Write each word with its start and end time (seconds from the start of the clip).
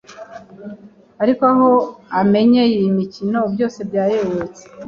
ariko 1.23 1.41
aho 1.53 1.69
amenyeye 2.19 2.73
iyi 2.79 2.91
mikino 2.99 3.39
byose 3.53 3.79
byayoyotse. 3.89 4.61